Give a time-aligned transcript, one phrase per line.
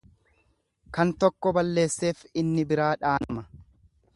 [0.97, 3.47] Kan tokko balleesseef inni biraa dhaanama.